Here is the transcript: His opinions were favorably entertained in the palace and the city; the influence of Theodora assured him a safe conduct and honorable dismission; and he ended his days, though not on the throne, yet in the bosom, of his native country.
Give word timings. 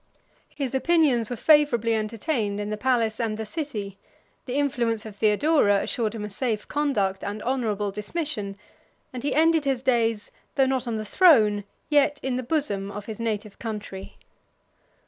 His 0.55 0.73
opinions 0.73 1.29
were 1.29 1.35
favorably 1.35 1.93
entertained 1.93 2.59
in 2.59 2.71
the 2.71 2.75
palace 2.75 3.19
and 3.19 3.37
the 3.37 3.45
city; 3.45 3.99
the 4.47 4.55
influence 4.55 5.05
of 5.05 5.15
Theodora 5.17 5.75
assured 5.83 6.15
him 6.15 6.25
a 6.25 6.29
safe 6.31 6.67
conduct 6.67 7.23
and 7.23 7.39
honorable 7.43 7.91
dismission; 7.91 8.57
and 9.13 9.21
he 9.21 9.35
ended 9.35 9.63
his 9.65 9.83
days, 9.83 10.31
though 10.55 10.65
not 10.65 10.87
on 10.87 10.97
the 10.97 11.05
throne, 11.05 11.65
yet 11.87 12.19
in 12.23 12.35
the 12.35 12.41
bosom, 12.41 12.89
of 12.89 13.05
his 13.05 13.19
native 13.19 13.59
country. 13.59 14.17